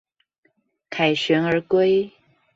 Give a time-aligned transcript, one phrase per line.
[0.89, 2.09] 凱旋而歸